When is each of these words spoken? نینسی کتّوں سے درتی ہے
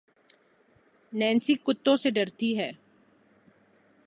نینسی 1.13 1.53
کتّوں 1.63 1.95
سے 1.95 2.09
درتی 2.09 2.57
ہے 2.57 2.71